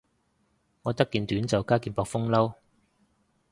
[0.81, 2.55] 我得件短袖加件薄風褸